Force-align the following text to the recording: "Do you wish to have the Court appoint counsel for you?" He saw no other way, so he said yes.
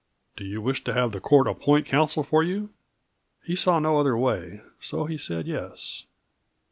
"Do 0.35 0.43
you 0.43 0.63
wish 0.63 0.83
to 0.85 0.93
have 0.93 1.11
the 1.11 1.19
Court 1.19 1.47
appoint 1.47 1.85
counsel 1.85 2.23
for 2.23 2.41
you?" 2.41 2.71
He 3.43 3.55
saw 3.55 3.77
no 3.77 3.99
other 3.99 4.17
way, 4.17 4.61
so 4.79 5.05
he 5.05 5.15
said 5.15 5.45
yes. 5.45 6.07